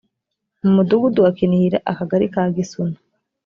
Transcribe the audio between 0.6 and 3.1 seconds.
mu mudugudu wa kinihira akagari ka gisuna